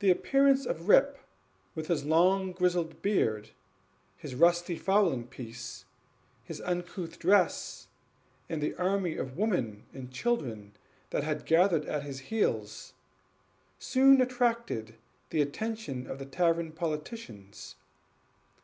[0.00, 1.18] The appearance of Rip,
[1.76, 3.50] with his long grizzled beard,
[4.16, 5.84] his rusty fowling piece,
[6.42, 7.86] his uncouth dress,
[8.48, 10.72] and an army of women and children
[11.12, 11.32] at
[12.02, 12.94] his heels,
[13.78, 14.96] soon attracted
[15.30, 17.76] the attention of the tavern politicians.